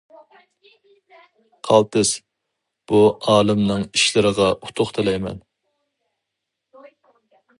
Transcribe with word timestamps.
قالتىس. 1.67 2.13
بۇ 2.91 3.01
ئالىمنىڭ 3.33 3.85
ئىشلىرىغا 3.99 4.49
ئۇتۇق 4.55 4.95
تىلەيمەن. 4.99 5.39